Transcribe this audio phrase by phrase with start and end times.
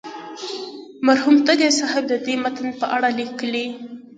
[1.07, 3.65] مرحوم تږی صاحب د دې متن په اړه لیکي.